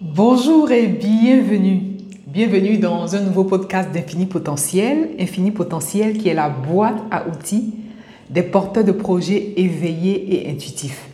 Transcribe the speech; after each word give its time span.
Bonjour 0.00 0.70
et 0.70 0.86
bienvenue. 0.86 1.80
Bienvenue 2.28 2.78
dans 2.78 3.16
un 3.16 3.20
nouveau 3.20 3.42
podcast 3.42 3.90
d'Infini 3.90 4.26
Potentiel. 4.26 5.10
Infini 5.18 5.50
Potentiel 5.50 6.16
qui 6.16 6.28
est 6.28 6.34
la 6.34 6.48
boîte 6.48 7.02
à 7.10 7.26
outils 7.26 7.74
des 8.30 8.44
porteurs 8.44 8.84
de 8.84 8.92
projets 8.92 9.54
éveillés 9.56 10.46
et 10.46 10.52
intuitifs. 10.52 11.08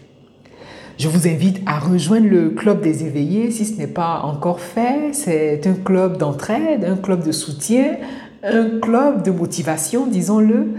Je 0.98 1.08
vous 1.08 1.26
invite 1.26 1.62
à 1.64 1.78
rejoindre 1.78 2.26
le 2.26 2.50
club 2.50 2.82
des 2.82 3.06
éveillés 3.06 3.50
si 3.52 3.64
ce 3.64 3.78
n'est 3.78 3.86
pas 3.86 4.20
encore 4.22 4.60
fait. 4.60 5.14
C'est 5.14 5.66
un 5.66 5.82
club 5.82 6.18
d'entraide, 6.18 6.84
un 6.84 6.96
club 6.96 7.24
de 7.24 7.32
soutien, 7.32 7.96
un 8.42 8.80
club 8.80 9.22
de 9.22 9.30
motivation, 9.30 10.06
disons-le. 10.06 10.74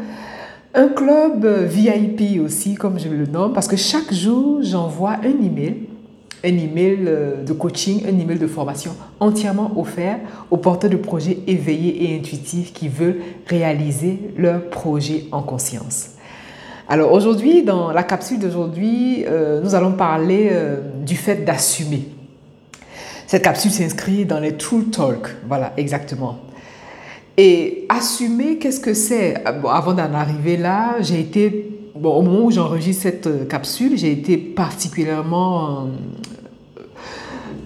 Un 0.76 0.90
club 0.90 1.44
VIP 1.44 2.40
aussi, 2.40 2.76
comme 2.76 3.00
je 3.00 3.10
le 3.10 3.26
nomme, 3.26 3.54
parce 3.54 3.68
que 3.68 3.78
chaque 3.78 4.14
jour, 4.14 4.60
j'envoie 4.62 5.14
un 5.24 5.44
email 5.44 5.88
un 6.46 6.57
email 6.57 7.00
euh, 7.07 7.43
de 7.43 7.54
coaching, 7.54 8.04
un 8.05 8.20
email 8.20 8.38
de 8.38 8.48
formation 8.48 8.96
entièrement 9.20 9.71
offert 9.78 10.20
aux 10.51 10.57
porteurs 10.57 10.89
de 10.89 10.97
projets 10.97 11.39
éveillés 11.47 12.06
et 12.06 12.18
intuitifs 12.18 12.71
qui 12.71 12.87
veulent 12.87 13.21
réaliser 13.47 14.20
leur 14.37 14.70
projet 14.70 15.25
en 15.32 15.42
conscience. 15.42 16.11
Alors 16.87 17.11
aujourd'hui, 17.11 17.64
dans 17.64 17.92
la 17.92 18.04
capsule 18.04 18.39
d'aujourd'hui, 18.39 19.25
euh, 19.28 19.60
nous 19.61 19.73
allons 19.73 19.93
parler 19.93 20.50
euh, 20.51 20.82
du 21.04 21.15
fait 21.15 21.43
d'assumer. 21.43 22.10
Cette 23.25 23.43
capsule 23.43 23.71
s'inscrit 23.71 24.25
dans 24.25 24.39
les 24.39 24.56
True 24.56 24.86
Talk. 24.86 25.36
Voilà, 25.48 25.73
exactement. 25.78 26.37
Et 27.37 27.86
assumer, 27.89 28.59
qu'est-ce 28.59 28.79
que 28.79 28.93
c'est? 28.93 29.43
Avant 29.46 29.93
d'en 29.93 30.14
arriver 30.14 30.57
là, 30.57 30.98
j'ai 31.01 31.20
été 31.20 31.75
Bon, 31.96 32.14
au 32.14 32.22
moment 32.23 32.44
où 32.44 32.52
j'enregistre 32.52 33.03
cette 33.03 33.48
capsule, 33.48 33.98
j'ai 33.98 34.12
été 34.12 34.36
particulièrement 34.36 35.88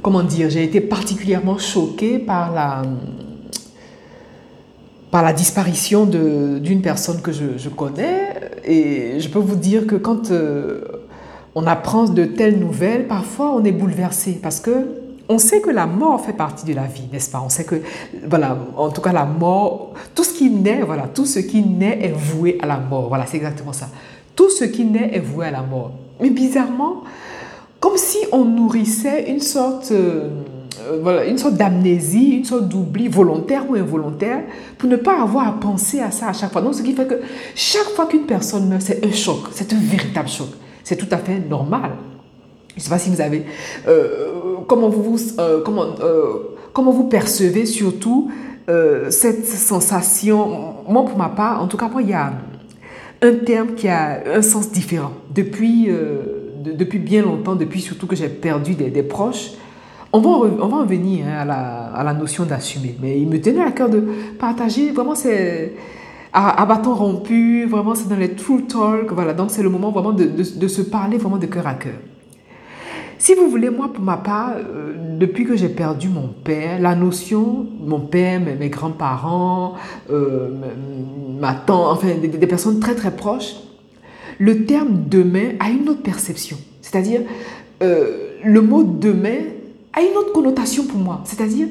comment 0.10 0.24
dire, 0.24 0.50
j'ai 0.50 0.64
été 0.64 0.82
particulièrement 0.82 1.60
choquée 1.60 2.18
par 2.18 2.52
la, 2.52 2.82
par 5.12 5.22
la 5.22 5.34
disparition 5.34 6.08
d'une 6.08 6.82
personne 6.82 7.22
que 7.22 7.32
je, 7.32 7.70
connais. 7.70 8.34
Et 8.66 9.20
je 9.20 9.30
peux 9.30 9.38
vous 9.38 9.56
dire 9.56 9.86
que 9.86 9.94
quand 9.94 10.32
euh, 10.32 10.82
on 11.54 11.68
apprend 11.68 12.06
de 12.06 12.26
telles 12.26 12.58
nouvelles, 12.58 13.06
parfois 13.06 13.54
on 13.54 13.64
est 13.64 13.72
bouleversé 13.72 14.40
parce 14.42 14.60
que 14.60 14.88
on 15.30 15.38
sait 15.38 15.62
que 15.62 15.70
la 15.70 15.86
mort 15.86 16.20
fait 16.26 16.34
partie 16.34 16.66
de 16.66 16.74
la 16.74 16.88
vie, 16.88 17.08
n'est-ce 17.14 17.30
pas? 17.30 17.44
On 17.46 17.50
sait 17.50 17.66
que, 17.66 17.76
voilà, 18.28 18.58
en 18.78 18.90
tout 18.90 19.02
cas 19.02 19.14
la 19.14 19.26
mort, 19.26 19.94
tout 20.16 20.24
ce 20.24 20.34
qui 20.34 20.50
naît, 20.50 20.82
voilà, 20.82 21.04
tout 21.04 21.28
ce 21.28 21.38
qui 21.38 21.62
naît 21.62 22.00
est 22.02 22.18
voué 22.18 22.58
à 22.64 22.66
la 22.66 22.80
mort. 22.80 23.10
Voilà, 23.10 23.28
c'est 23.28 23.38
exactement 23.38 23.74
ça. 23.74 23.90
Tout 24.36 24.50
ce 24.50 24.64
qui 24.64 24.86
naît 24.86 25.12
est 25.14 25.20
voué 25.20 25.46
à 25.46 25.52
la 25.52 25.62
mort. 25.62 25.92
Mais 26.20 26.32
bizarrement, 26.32 27.04
comme 27.80 27.98
si 27.98 28.18
on 28.32 28.44
nourrissait 28.44 29.30
une 29.30 29.40
sorte, 29.40 29.92
euh, 29.92 30.30
euh, 30.82 31.00
voilà, 31.02 31.26
une 31.26 31.38
sorte 31.38 31.56
d'amnésie, 31.56 32.38
une 32.38 32.46
sorte 32.46 32.68
d'oubli 32.68 33.08
volontaire 33.08 33.70
ou 33.70 33.76
involontaire 33.76 34.44
pour 34.78 34.90
ne 34.90 34.98
pas 34.98 35.22
avoir 35.22 35.48
à 35.48 35.60
penser 35.60 36.00
à 36.00 36.12
ça 36.12 36.28
à 36.28 36.34
chaque 36.34 36.52
fois. 36.52 36.62
Donc, 36.62 36.76
ce 36.76 36.82
qui 36.82 36.94
fait 36.94 37.08
que 37.08 37.22
chaque 37.56 37.90
fois 37.96 38.06
qu'une 38.06 38.26
personne 38.26 38.68
meurt, 38.68 38.82
c'est 38.82 39.06
un 39.06 39.12
choc, 39.12 39.48
c'est 39.52 39.72
un 39.72 39.80
véritable 39.80 40.28
choc. 40.28 40.50
C'est 40.84 40.98
tout 40.98 41.08
à 41.12 41.18
fait 41.18 41.40
normal. 41.40 41.92
Je 42.72 42.82
ne 42.82 42.84
sais 42.84 42.90
pas 42.90 43.00
si 43.00 43.10
vous 43.10 43.22
avez... 43.22 43.46
Euh, 43.88 44.58
comment, 44.68 44.90
vous, 44.90 45.18
comment, 45.64 45.88
comment 46.74 46.92
vous 46.92 47.06
percevez 47.06 47.66
surtout 47.66 48.30
cette 49.10 49.46
sensation 49.46 50.76
Moi, 50.88 51.06
pour 51.06 51.18
ma 51.18 51.30
part, 51.30 51.62
en 51.62 51.68
tout 51.68 51.78
cas, 51.78 51.88
moi, 51.88 52.02
il 52.02 52.10
y 52.10 52.14
a 52.14 52.34
un 53.22 53.36
terme 53.46 53.74
qui 53.76 53.88
a 53.88 54.22
un 54.34 54.42
sens 54.42 54.72
différent. 54.72 55.12
Depuis 55.34 55.90
depuis 56.60 57.00
bien 57.00 57.22
longtemps, 57.22 57.56
depuis 57.56 57.82
surtout 57.82 58.08
que 58.08 58.16
j'ai 58.16 58.30
perdu 58.30 58.76
des, 58.76 59.04
proches, 59.04 59.52
on 60.12 60.20
va, 60.20 60.30
on 60.30 60.68
va 60.68 60.78
en 60.78 60.86
venir 60.86 61.26
hein, 61.28 61.40
à, 61.40 61.46
la, 61.46 61.86
à, 61.88 62.04
la, 62.04 62.14
notion 62.14 62.46
d'assumer. 62.46 62.96
Mais 63.02 63.20
il 63.20 63.28
me 63.28 63.40
tenait 63.40 63.62
à 63.62 63.72
cœur 63.72 63.90
de 63.90 64.04
partager, 64.40 64.92
vraiment 64.92 65.16
c'est 65.16 65.74
à, 66.34 66.66
bâton 66.66 66.94
rompu, 66.94 67.66
vraiment 67.66 67.96
c'est 67.96 68.08
dans 68.08 68.16
les 68.16 68.34
true 68.34 68.64
talk, 68.64 69.12
voilà, 69.12 69.34
donc 69.34 69.52
c'est 69.52 69.64
le 69.64 69.70
moment 69.70 69.92
vraiment 69.92 70.12
de, 70.12 70.26
de, 70.26 70.68
se 70.68 70.82
parler 70.82 71.18
vraiment 71.18 71.38
de 71.38 71.46
cœur 71.46 71.68
à 71.68 71.74
cœur. 71.74 71.96
Si 73.18 73.34
vous 73.34 73.50
voulez, 73.50 73.70
moi 73.70 73.92
pour 73.94 74.04
ma 74.04 74.18
part, 74.18 74.54
euh, 74.56 75.18
depuis 75.18 75.44
que 75.44 75.56
j'ai 75.58 75.68
perdu 75.68 76.08
mon 76.08 76.30
père, 76.30 76.80
la 76.80 76.96
notion, 76.96 77.68
mon 77.80 78.00
père, 78.00 78.40
mes, 78.40 78.70
grands-parents, 78.70 79.74
euh, 80.10 80.50
ma 81.40 81.54
tante, 81.54 81.98
enfin 81.98 82.16
des, 82.22 82.30
des 82.30 82.48
personnes 82.48 82.80
très 82.80 82.96
très 82.96 83.12
proches, 83.12 83.56
le 84.40 84.66
terme 84.66 85.04
demain 85.08 85.52
a 85.60 85.70
une 85.70 85.88
autre 85.90 86.02
perception. 86.02 86.58
C'est-à-dire, 86.82 87.22
euh, 87.84 88.30
le 88.44 88.62
mot 88.62 88.84
demain 88.84 89.38
a 89.94 90.02
une 90.02 90.16
autre 90.18 90.32
connotation 90.32 90.86
pour 90.86 91.00
moi. 91.00 91.22
C'est-à-dire, 91.26 91.68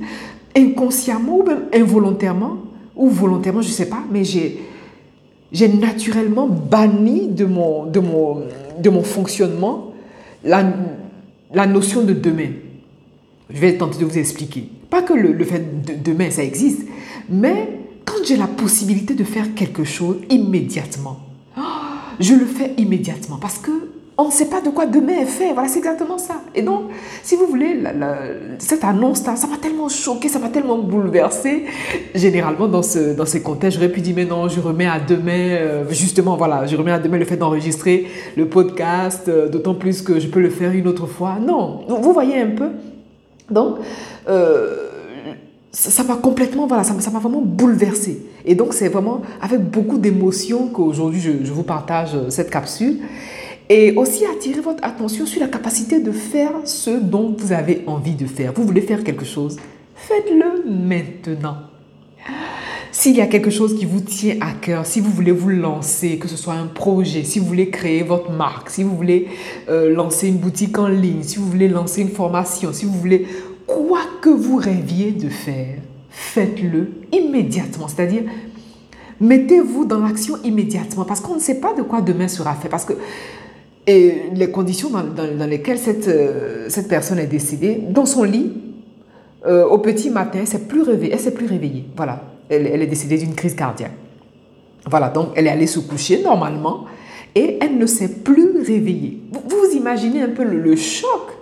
inconsciemment 0.55 1.39
ou 1.39 1.43
même 1.45 1.65
involontairement, 1.75 2.59
ou 2.95 3.09
volontairement, 3.09 3.63
je 3.63 3.69
ne 3.69 3.73
sais 3.73 3.89
pas, 3.89 4.05
mais 4.13 4.23
j'ai, 4.25 4.59
naturellement 5.81 6.47
banni 6.47 7.29
de 7.29 7.47
mon, 7.47 7.87
de 7.87 8.01
mon, 8.01 8.43
de 8.79 8.91
mon 8.91 9.03
fonctionnement 9.03 9.93
la, 10.45 10.73
la 11.55 11.67
notion 11.67 12.05
de 12.05 12.13
demain. 12.13 12.51
Je 13.51 13.59
vais 13.59 13.79
tenter 13.79 13.99
de 13.99 14.05
vous 14.05 14.19
expliquer. 14.19 14.69
Pas 14.91 15.01
que 15.01 15.15
le, 15.15 15.33
le 15.33 15.45
fait 15.45 15.87
de 15.87 15.95
demain, 15.95 16.31
ça 16.31 16.45
existe, 16.45 16.83
mais 17.31 17.79
quand 18.05 18.25
j'ai 18.27 18.37
la 18.37 18.47
possibilité 18.47 19.15
de 19.15 19.25
faire 19.25 19.55
quelque 19.55 19.85
chose 19.85 20.17
immédiatement, 20.29 21.28
je 22.21 22.35
le 22.35 22.47
fais 22.47 22.75
immédiatement 22.77 23.39
parce 23.41 23.59
que 23.59 23.71
on 24.21 24.27
ne 24.27 24.33
sait 24.33 24.47
pas 24.47 24.61
de 24.61 24.71
quoi 24.71 24.85
demain 24.85 25.21
est 25.21 25.27
fait. 25.27 25.53
Voilà, 25.53 25.69
c'est 25.69 25.79
exactement 25.79 26.19
ça. 26.19 26.43
Et 26.53 26.61
donc, 26.61 26.87
si 27.23 27.37
vous 27.37 27.47
voulez, 27.47 27.85
cette 28.59 28.83
annonce-là, 28.83 29.37
ça 29.37 29.47
m'a 29.47 29.59
tellement 29.59 29.89
choqué, 29.89 30.29
ça 30.29 30.41
m'a 30.41 30.49
tellement 30.49 30.77
bouleversé. 30.77 31.67
Généralement, 32.17 32.67
dans, 32.67 32.83
ce, 32.83 33.15
dans 33.15 33.27
ces 33.27 33.43
contextes, 33.43 33.79
j'aurais 33.79 33.93
pu 33.93 34.01
dire, 34.01 34.15
mais 34.17 34.25
non, 34.25 34.49
je 34.49 34.59
remets 34.59 34.89
à 34.89 34.99
demain, 34.99 35.31
euh, 35.31 35.85
justement, 35.91 36.37
voilà, 36.37 36.67
je 36.67 36.75
remets 36.75 36.91
à 36.91 36.99
demain 36.99 37.17
le 37.17 37.25
fait 37.25 37.37
d'enregistrer 37.37 38.09
le 38.37 38.49
podcast, 38.49 39.29
euh, 39.29 39.49
d'autant 39.49 39.75
plus 39.75 40.03
que 40.03 40.19
je 40.19 40.27
peux 40.27 40.41
le 40.41 40.51
faire 40.51 40.73
une 40.73 40.89
autre 40.89 41.07
fois. 41.07 41.37
Non, 41.41 41.83
vous 41.89 42.13
voyez 42.13 42.41
un 42.41 42.51
peu. 42.51 42.71
Donc, 43.49 43.77
euh, 44.29 44.88
ça 45.71 46.03
m'a 46.03 46.17
complètement, 46.17 46.67
voilà, 46.67 46.83
ça 46.83 46.95
m'a 46.95 47.19
vraiment 47.19 47.43
bouleversé. 47.43 48.23
Et 48.45 48.55
donc, 48.55 48.73
c'est 48.73 48.89
vraiment 48.89 49.23
avec 49.41 49.63
beaucoup 49.63 49.99
d'émotion 49.99 50.69
qu'aujourd'hui, 50.69 51.21
je, 51.21 51.45
je, 51.45 51.53
vous 51.53 51.63
partage 51.63 52.15
euh, 52.15 52.31
cette 52.31 52.51
capsule. 52.51 52.99
Et 53.71 53.93
aussi 53.97 54.25
attirer 54.25 54.63
votre 54.63 54.83
attention 54.83 55.27
sur 55.27 55.41
la 55.41 55.49
capacité 55.49 56.01
de 56.01 56.11
faire 56.11 56.53
ce 56.65 56.89
dont 56.89 57.37
vous 57.39 57.53
avez 57.53 57.85
envie 57.87 58.15
de 58.15 58.25
faire. 58.25 58.55
Vous 58.55 58.65
voulez 58.65 58.81
faire 58.81 59.05
quelque 59.05 59.27
chose, 59.27 59.59
faites-le 59.95 60.71
maintenant. 60.71 61.57
S'il 62.91 63.15
y 63.17 63.21
a 63.21 63.27
quelque 63.27 63.51
chose 63.51 63.79
qui 63.79 63.85
vous 63.85 64.01
tient 64.01 64.37
à 64.41 64.53
cœur, 64.53 64.87
si 64.87 65.01
vous 65.01 65.11
voulez 65.11 65.33
vous 65.33 65.51
lancer, 65.51 66.17
que 66.17 66.27
ce 66.27 66.37
soit 66.37 66.55
un 66.55 66.67
projet, 66.67 67.23
si 67.25 67.39
vous 67.39 67.45
voulez 67.45 67.69
créer 67.69 68.03
votre 68.03 68.31
marque, 68.33 68.71
si 68.71 68.83
vous 68.83 68.97
voulez 68.97 69.29
euh, 69.69 69.95
lancer 69.95 70.29
une 70.29 70.39
boutique 70.39 70.79
en 70.79 70.89
ligne, 70.89 71.23
si 71.23 71.37
vous 71.37 71.47
voulez 71.47 71.69
lancer 71.69 72.01
une 72.01 72.09
formation, 72.09 72.73
si 72.73 72.87
vous 72.87 72.99
voulez 72.99 73.27
quoi 73.67 74.01
que 74.21 74.29
vous 74.29 74.57
rêviez 74.57 75.13
de 75.13 75.29
faire, 75.29 75.77
faites-le 76.11 76.91
immédiatement. 77.13 77.89
C'est-à-dire, 77.89 78.23
mettez-vous 79.21 79.85
dans 79.85 80.01
l'action 80.01 80.37
immédiatement 80.45 81.05
parce 81.05 81.21
qu'on 81.21 81.35
ne 81.35 81.41
sait 81.41 81.61
pas 81.61 81.75
de 81.75 81.83
quoi 81.83 82.01
demain 82.01 82.29
sera 82.29 82.55
fait. 82.55 82.69
Parce 82.69 82.85
que 82.85 82.95
et 83.89 84.25
les 84.35 84.51
conditions 84.51 84.91
dans, 84.91 85.47
lesquelles 85.49 85.79
cette, 85.79 86.09
euh, 86.09 86.67
cette 86.69 86.89
personne 86.89 87.19
est 87.19 87.27
décédée, 87.27 87.83
dans 87.89 88.05
son 88.05 88.23
lit, 88.23 88.53
euh, 89.47 89.65
au 89.67 89.79
petit 89.79 90.11
matin, 90.11 90.41
elle 90.41 90.61
plus 90.61 90.83
réveillée. 90.83 91.15
Elle 91.15 91.21
s'est 91.21 91.33
plus 91.33 91.47
réveillée. 91.47 91.87
Voilà. 91.97 92.23
Elle, 92.51 92.67
est 92.67 92.87
décédée 92.87 93.17
d'une 93.17 93.35
crise 93.35 93.55
cardiaque. 93.55 93.93
Voilà. 94.85 95.09
Donc, 95.09 95.29
elle 95.37 95.47
est 95.47 95.51
allée 95.51 95.67
se 95.67 95.79
coucher 95.79 96.23
normalement 96.23 96.85
et 97.35 97.59
elle 97.63 97.79
ne 97.79 97.87
s'est 97.87 98.09
plus 98.23 98.59
réveillée. 98.59 99.23
Vous, 99.33 99.41
vous 99.49 99.77
imaginez 99.77 100.21
un 100.21 100.29
peu 100.29 100.45
le 100.45 100.77
choc 100.77 101.38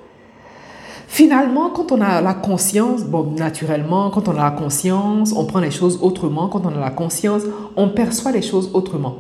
Finalement, 1.17 1.71
quand 1.71 1.93
on 1.93 2.03
a 2.03 2.21
la 2.21 2.35
conscience, 2.35 3.05
bon, 3.05 3.33
naturellement, 3.39 4.11
quand 4.11 4.29
on 4.29 4.33
a 4.33 4.43
la 4.43 4.51
conscience, 4.51 5.33
on 5.35 5.47
prend 5.47 5.61
les 5.61 5.71
choses 5.71 5.99
autrement. 6.03 6.49
Quand 6.49 6.67
on 6.67 6.77
a 6.77 6.79
la 6.79 6.91
conscience, 6.91 7.41
on 7.75 7.89
perçoit 7.89 8.33
les 8.33 8.43
choses 8.43 8.71
autrement. 8.75 9.17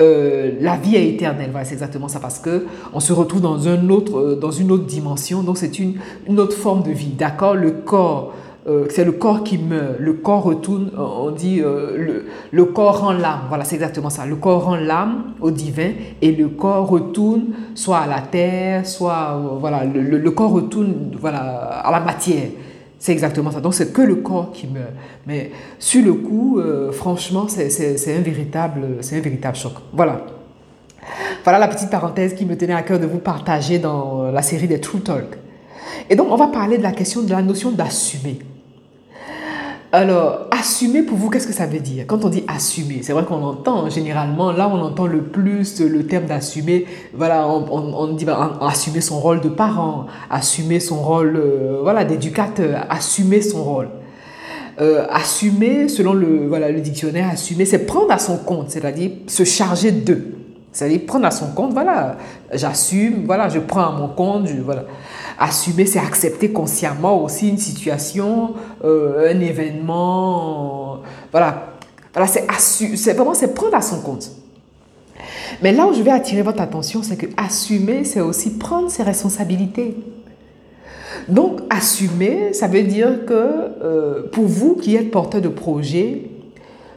Euh, 0.00 0.52
la 0.60 0.76
vie 0.76 0.94
est 0.94 1.08
éternelle, 1.08 1.50
voilà, 1.50 1.64
c'est 1.64 1.72
exactement 1.72 2.06
ça, 2.06 2.20
parce 2.20 2.38
que 2.38 2.66
on 2.92 3.00
se 3.00 3.12
retrouve 3.12 3.40
dans, 3.40 3.66
un 3.66 3.88
autre, 3.88 4.16
euh, 4.16 4.36
dans 4.36 4.52
une 4.52 4.70
autre 4.70 4.84
dimension, 4.84 5.42
donc 5.42 5.58
c'est 5.58 5.80
une, 5.80 5.94
une 6.28 6.38
autre 6.38 6.56
forme 6.56 6.84
de 6.84 6.92
vie, 6.92 7.08
d'accord? 7.08 7.56
Le 7.56 7.72
corps 7.72 8.32
euh, 8.66 8.86
c'est 8.88 9.04
le 9.04 9.12
corps 9.12 9.44
qui 9.44 9.58
meurt, 9.58 9.98
le 9.98 10.14
corps 10.14 10.42
retourne, 10.42 10.90
euh, 10.96 11.02
on 11.02 11.30
dit 11.30 11.60
euh, 11.60 11.98
le, 11.98 12.24
le, 12.50 12.64
corps 12.64 13.00
rend 13.00 13.12
l'âme, 13.12 13.40
voilà 13.48 13.62
c'est 13.62 13.74
exactement 13.74 14.08
ça, 14.08 14.24
le 14.24 14.36
corps 14.36 14.64
rend 14.64 14.76
l'âme 14.76 15.34
au 15.42 15.50
divin 15.50 15.90
et 16.22 16.32
le 16.32 16.48
corps 16.48 16.88
retourne 16.88 17.48
soit 17.74 17.98
à 17.98 18.06
la 18.06 18.22
terre, 18.22 18.86
soit 18.86 19.38
voilà, 19.60 19.84
le, 19.84 20.00
le, 20.00 20.30
corps 20.30 20.50
retourne 20.50 21.14
voilà, 21.20 21.40
à 21.40 21.90
la 21.90 22.00
matière. 22.00 22.48
C'est 22.98 23.12
exactement 23.12 23.50
ça. 23.50 23.60
Donc 23.60 23.74
c'est 23.74 23.92
que 23.92 24.00
le 24.00 24.14
corps 24.16 24.50
qui 24.50 24.66
meurt. 24.66 24.92
Mais 25.26 25.50
sur 25.78 26.02
le 26.02 26.14
coup, 26.14 26.58
franchement, 26.92 27.46
c'est 27.48 28.16
un, 28.16 28.22
véritable, 28.22 28.80
un 28.98 29.20
véritable 29.20 29.56
choc. 29.56 29.74
Voilà. 29.92 30.24
Voilà 31.42 31.58
la 31.58 31.68
petite 31.68 31.90
parenthèse 31.90 32.34
qui 32.34 32.46
me 32.46 32.56
tenait 32.56 32.72
à 32.72 32.80
cœur 32.80 32.98
de 32.98 33.04
vous 33.04 33.18
partager 33.18 33.78
dans 33.78 34.30
la 34.30 34.40
série 34.40 34.68
des 34.68 34.80
True 34.80 35.00
Talk. 35.00 35.36
Et 36.08 36.16
donc, 36.16 36.28
on 36.30 36.36
va 36.36 36.46
parler 36.46 36.78
de 36.78 36.82
la 36.82 36.92
question 36.92 37.22
de 37.22 37.30
la 37.30 37.42
notion 37.42 37.72
d'assumer. 37.72 38.38
Alors, 39.96 40.48
assumer 40.50 41.02
pour 41.02 41.16
vous, 41.16 41.30
qu'est-ce 41.30 41.46
que 41.46 41.52
ça 41.52 41.66
veut 41.66 41.78
dire? 41.78 42.04
Quand 42.08 42.24
on 42.24 42.28
dit 42.28 42.42
assumer, 42.48 42.98
c'est 43.02 43.12
vrai 43.12 43.24
qu'on 43.24 43.44
entend 43.44 43.88
généralement, 43.88 44.50
là 44.50 44.68
on 44.68 44.80
entend 44.80 45.06
le 45.06 45.22
plus 45.22 45.80
le 45.80 46.04
terme 46.04 46.24
d'assumer, 46.24 46.86
voilà, 47.12 47.46
on, 47.48 48.12
dit 48.12 48.24
bah, 48.24 48.58
assumer 48.60 49.00
son 49.00 49.20
rôle 49.20 49.40
de 49.40 49.48
parent, 49.48 50.06
assumer 50.30 50.80
son 50.80 51.00
rôle 51.00 51.36
euh, 51.36 51.78
voilà, 51.80 52.04
d'éducateur, 52.04 52.86
assumer 52.90 53.40
son 53.40 53.62
rôle. 53.62 53.88
Euh, 54.80 55.06
assumer, 55.10 55.86
selon 55.88 56.12
le, 56.12 56.48
voilà, 56.48 56.72
le 56.72 56.80
dictionnaire, 56.80 57.28
assumer, 57.30 57.64
c'est 57.64 57.86
prendre 57.86 58.10
à 58.10 58.18
son 58.18 58.38
compte, 58.38 58.70
c'est-à-dire 58.70 59.12
se 59.28 59.44
charger 59.44 59.92
d'eux. 59.92 60.43
C'est-à-dire 60.74 61.06
prendre 61.06 61.24
à 61.24 61.30
son 61.30 61.52
compte, 61.52 61.72
voilà, 61.72 62.16
j'assume, 62.52 63.26
voilà, 63.26 63.48
je 63.48 63.60
prends 63.60 63.86
à 63.86 63.92
mon 63.92 64.08
compte, 64.08 64.48
voilà. 64.64 64.84
Assumer, 65.38 65.86
c'est 65.86 66.00
accepter 66.00 66.50
consciemment 66.50 67.22
aussi 67.22 67.48
une 67.48 67.58
situation, 67.58 68.54
euh, 68.84 69.32
un 69.32 69.40
événement. 69.40 70.98
voilà, 71.30 71.68
voilà 72.12 72.26
c'est, 72.26 72.44
c'est 72.96 73.12
vraiment 73.12 73.34
c'est 73.34 73.54
prendre 73.54 73.76
à 73.76 73.82
son 73.82 74.00
compte. 74.00 74.32
Mais 75.62 75.70
là 75.70 75.86
où 75.86 75.94
je 75.94 76.02
vais 76.02 76.10
attirer 76.10 76.42
votre 76.42 76.60
attention, 76.60 77.04
c'est 77.04 77.16
que 77.16 77.26
assumer, 77.36 78.02
c'est 78.02 78.20
aussi 78.20 78.58
prendre 78.58 78.90
ses 78.90 79.04
responsabilités. 79.04 79.96
Donc, 81.28 81.60
assumer, 81.70 82.52
ça 82.52 82.66
veut 82.66 82.82
dire 82.82 83.24
que 83.26 83.32
euh, 83.32 84.22
pour 84.32 84.46
vous 84.46 84.74
qui 84.74 84.96
êtes 84.96 85.12
porteur 85.12 85.40
de 85.40 85.48
projet, 85.48 86.30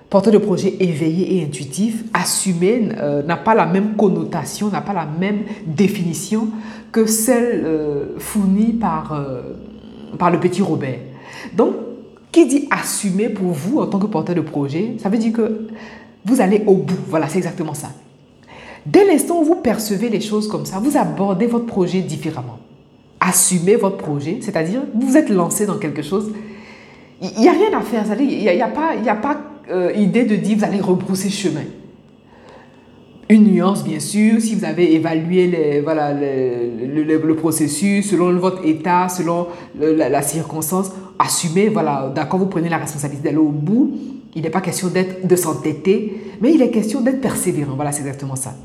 porteur 0.09 0.33
de 0.33 0.37
projet 0.37 0.75
éveillé 0.79 1.37
et 1.37 1.43
intuitif, 1.43 2.03
assumer 2.13 2.89
euh, 2.97 3.23
n'a 3.23 3.37
pas 3.37 3.55
la 3.55 3.65
même 3.65 3.95
connotation, 3.95 4.69
n'a 4.69 4.81
pas 4.81 4.93
la 4.93 5.05
même 5.05 5.43
définition 5.65 6.49
que 6.91 7.05
celle 7.05 7.63
euh, 7.65 8.05
fournie 8.17 8.73
par, 8.73 9.13
euh, 9.13 9.41
par 10.17 10.31
le 10.31 10.39
petit 10.39 10.61
Robert. 10.61 10.99
Donc, 11.53 11.73
qui 12.31 12.45
dit 12.45 12.67
assumer 12.71 13.29
pour 13.29 13.51
vous 13.51 13.79
en 13.79 13.87
tant 13.87 13.99
que 13.99 14.05
porteur 14.05 14.35
de 14.35 14.41
projet, 14.41 14.95
ça 14.99 15.09
veut 15.09 15.17
dire 15.17 15.33
que 15.33 15.67
vous 16.25 16.41
allez 16.41 16.63
au 16.67 16.75
bout. 16.75 16.97
Voilà, 17.07 17.27
c'est 17.27 17.37
exactement 17.37 17.73
ça. 17.73 17.89
Dès 18.85 19.05
l'instant 19.05 19.41
où 19.41 19.43
vous 19.43 19.55
percevez 19.55 20.09
les 20.09 20.21
choses 20.21 20.47
comme 20.47 20.65
ça, 20.65 20.79
vous 20.79 20.97
abordez 20.97 21.45
votre 21.47 21.65
projet 21.65 22.01
différemment. 22.01 22.59
Assumez 23.19 23.75
votre 23.75 23.97
projet, 23.97 24.37
c'est-à-dire 24.41 24.81
vous 24.93 25.17
êtes 25.17 25.29
lancé 25.29 25.65
dans 25.65 25.77
quelque 25.77 26.01
chose. 26.01 26.31
Il 27.21 27.41
n'y 27.41 27.49
a 27.49 27.51
rien 27.51 27.77
à 27.77 27.81
faire, 27.81 28.05
il 28.19 28.27
n'y 28.27 28.61
a, 28.61 28.65
a, 28.65 28.69
pas, 28.69 28.95
y 28.95 29.09
a 29.09 29.15
pas 29.15 29.37
euh, 29.69 29.91
idée 29.93 30.23
de 30.23 30.35
dire 30.35 30.57
vous 30.57 30.63
allez 30.63 30.79
rebrousser 30.79 31.29
chemin. 31.29 31.65
Une 33.29 33.43
nuance, 33.43 33.83
bien 33.83 33.99
sûr, 33.99 34.39
si 34.39 34.55
vous 34.55 34.63
avez 34.63 34.93
évalué 34.93 35.47
les, 35.47 35.81
voilà, 35.81 36.13
le, 36.13 37.33
processus 37.35 38.09
selon 38.09 38.31
votre 38.37 38.65
état, 38.65 39.09
selon 39.09 39.47
la, 39.77 40.21
circonstance, 40.21 40.91
assumez, 41.19 41.67
voilà, 41.67 42.09
d'accord, 42.15 42.39
vous 42.39 42.45
prenez 42.45 42.69
la 42.69 42.77
responsabilité 42.77 43.25
d'aller 43.25 43.37
au 43.37 43.49
bout. 43.49 43.97
Il 44.33 44.43
n'est 44.43 44.49
pas 44.49 44.61
question 44.61 44.87
d'être, 44.87 45.27
de 45.27 45.35
s'entêter, 45.35 46.21
mais 46.39 46.53
il 46.53 46.61
est 46.61 46.71
question 46.71 47.01
d'être 47.01 47.19
persévérant. 47.19 47.75
Voilà, 47.75 47.91
c'est 47.91 48.01
exactement 48.01 48.37
ça. 48.37 48.55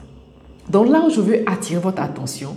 Donc 0.71 0.89
là 0.89 1.03
où 1.05 1.11
je 1.11 1.21
veux 1.21 1.41
attirer 1.47 1.81
votre 1.81 2.01
attention, 2.01 2.57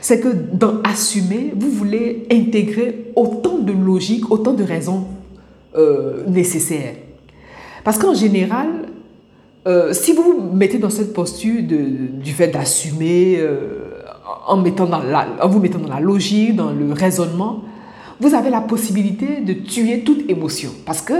c'est 0.00 0.20
que 0.20 0.28
dans 0.28 0.80
assumer, 0.82 1.52
vous 1.54 1.70
voulez 1.70 2.26
intégrer 2.32 3.12
autant 3.16 3.58
de 3.58 3.72
logique, 3.72 4.30
autant 4.30 4.54
de 4.54 4.64
raisons 4.64 5.08
euh, 5.76 6.24
nécessaires. 6.26 6.94
Parce 7.88 7.96
qu'en 7.96 8.12
général, 8.12 8.68
euh, 9.66 9.94
si 9.94 10.12
vous 10.12 10.22
vous 10.22 10.54
mettez 10.54 10.76
dans 10.76 10.90
cette 10.90 11.14
posture 11.14 11.62
du 11.62 12.32
fait 12.32 12.48
d'assumer, 12.48 13.36
euh, 13.38 14.02
en, 14.46 14.56
vous 14.58 14.62
mettant 14.62 14.84
dans 14.84 14.98
la 14.98 15.98
logique, 15.98 16.54
dans 16.54 16.70
le 16.70 16.92
raisonnement, 16.92 17.62
vous 18.20 18.34
avez 18.34 18.50
la 18.50 18.60
possibilité 18.60 19.40
de 19.40 19.54
tuer 19.54 20.04
toute 20.04 20.28
émotion. 20.28 20.70
Parce 20.84 21.00
que 21.00 21.14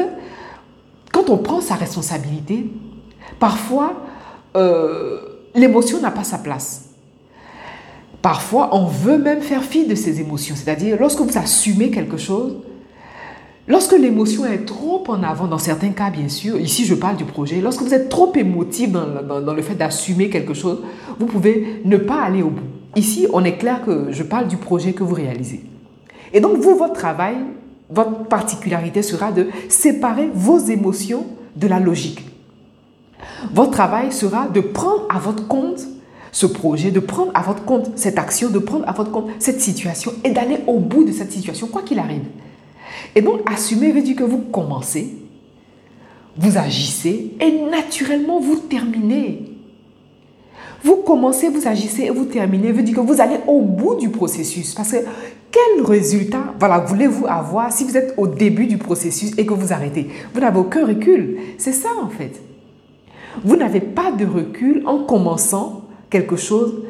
quand 1.10 1.30
on 1.30 1.38
prend 1.38 1.62
sa 1.62 1.74
responsabilité, 1.74 2.70
parfois, 3.40 4.02
euh, 4.54 5.20
l'émotion 5.54 6.02
n'a 6.02 6.10
pas 6.10 6.24
sa 6.24 6.36
place. 6.36 6.90
Parfois, 8.20 8.76
on 8.76 8.84
veut 8.84 9.16
même 9.16 9.40
faire 9.40 9.62
fi 9.62 9.86
de 9.86 9.94
ses 9.94 10.20
émotions. 10.20 10.54
C'est-à-dire, 10.54 10.98
lorsque 11.00 11.20
vous 11.20 11.38
assumez 11.38 11.90
quelque 11.90 12.18
chose, 12.18 12.58
Lorsque 13.68 13.92
l'émotion 13.92 14.46
est 14.46 14.64
trop 14.64 15.04
en 15.08 15.22
avant, 15.22 15.46
dans 15.46 15.58
certains 15.58 15.90
cas 15.90 16.08
bien 16.08 16.28
sûr, 16.28 16.58
ici 16.58 16.86
je 16.86 16.94
parle 16.94 17.16
du 17.16 17.26
projet, 17.26 17.60
lorsque 17.60 17.82
vous 17.82 17.92
êtes 17.92 18.08
trop 18.08 18.32
émotif 18.34 18.90
dans, 18.90 19.52
le 19.52 19.62
fait 19.62 19.74
d'assumer 19.74 20.30
quelque 20.30 20.54
chose, 20.54 20.78
vous 21.18 21.26
pouvez 21.26 21.82
ne 21.84 21.98
pas 21.98 22.22
aller 22.22 22.42
au 22.42 22.48
bout. 22.48 22.64
Ici, 22.96 23.26
on 23.30 23.44
est 23.44 23.58
clair 23.58 23.84
que 23.84 24.06
je 24.10 24.22
parle 24.22 24.48
du 24.48 24.56
projet 24.56 24.94
que 24.94 25.04
vous 25.04 25.14
réalisez. 25.14 25.60
Et 26.32 26.40
donc, 26.40 26.56
vous, 26.56 26.76
votre 26.76 26.94
travail, 26.94 27.36
votre 27.90 28.24
particularité 28.24 29.02
sera 29.02 29.32
de 29.32 29.48
séparer 29.68 30.30
vos 30.32 30.58
émotions 30.58 31.26
de 31.54 31.68
la 31.68 31.78
logique. 31.78 32.24
Votre 33.52 33.72
travail 33.72 34.12
sera 34.12 34.48
de 34.48 34.60
prendre 34.60 35.06
à 35.10 35.18
votre 35.18 35.46
compte 35.46 35.86
ce 36.32 36.46
projet, 36.46 36.90
de 36.90 37.00
prendre 37.00 37.32
à 37.34 37.42
votre 37.42 37.64
compte 37.64 37.90
cette 37.96 38.18
action, 38.18 38.48
de 38.48 38.58
prendre 38.58 38.88
à 38.88 38.92
votre 38.92 39.10
compte 39.10 39.28
cette 39.38 39.60
situation 39.60 40.12
et 40.24 40.30
d'aller 40.30 40.58
au 40.66 40.78
bout 40.78 41.04
de 41.04 41.12
cette 41.12 41.32
situation, 41.32 41.66
quoi 41.66 41.82
qu'il 41.82 41.98
arrive. 41.98 42.24
Et 43.14 43.22
donc, 43.22 43.40
assumer 43.50 43.92
veut 43.92 44.02
dire 44.02 44.16
que 44.16 44.24
vous 44.24 44.38
commencez, 44.38 45.14
vous 46.36 46.56
agissez 46.56 47.32
et 47.40 47.50
naturellement 47.70 48.40
vous 48.40 48.56
terminez. 48.56 49.42
Vous 50.82 50.96
commencez, 50.96 51.48
vous 51.48 51.66
agissez 51.66 52.04
et 52.04 52.10
vous 52.10 52.26
terminez 52.26 52.70
veut 52.70 52.82
dire 52.82 52.94
que 52.94 53.00
vous 53.00 53.20
allez 53.20 53.38
au 53.46 53.60
bout 53.60 53.96
du 53.96 54.10
processus. 54.10 54.74
Parce 54.74 54.92
que 54.92 54.98
quel 55.50 55.84
résultat 55.84 56.54
voilà, 56.58 56.78
voulez-vous 56.78 57.26
avoir 57.26 57.72
si 57.72 57.84
vous 57.84 57.96
êtes 57.96 58.14
au 58.16 58.26
début 58.26 58.66
du 58.66 58.78
processus 58.78 59.32
et 59.36 59.44
que 59.44 59.54
vous 59.54 59.72
arrêtez? 59.72 60.08
Vous 60.32 60.40
n'avez 60.40 60.58
aucun 60.58 60.86
recul. 60.86 61.38
C'est 61.58 61.72
ça 61.72 61.88
en 62.00 62.08
fait. 62.08 62.40
Vous 63.44 63.56
n'avez 63.56 63.80
pas 63.80 64.12
de 64.12 64.24
recul 64.24 64.82
en 64.86 65.04
commençant 65.04 65.82
quelque 66.10 66.36
chose 66.36 66.84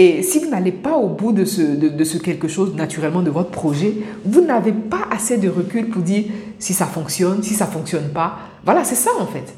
et 0.00 0.22
si 0.22 0.38
vous 0.38 0.48
n'allez 0.48 0.70
pas 0.70 0.96
au 0.96 1.08
bout 1.08 1.32
de 1.32 1.44
ce, 1.44 2.18
quelque 2.18 2.46
chose 2.46 2.72
naturellement 2.76 3.20
de 3.20 3.30
votre 3.30 3.50
projet, 3.50 3.94
vous 4.24 4.42
n'avez 4.42 4.70
pas 4.70 5.08
assez 5.10 5.38
de 5.38 5.48
recul 5.48 5.88
pour 5.88 6.02
dire 6.02 6.26
si 6.60 6.72
ça 6.72 6.86
fonctionne, 6.86 7.42
si 7.42 7.54
ça 7.54 7.66
ne 7.66 7.72
fonctionne 7.72 8.10
pas. 8.10 8.38
Voilà, 8.64 8.84
c'est 8.84 8.94
ça 8.94 9.10
en 9.18 9.26
fait. 9.26 9.52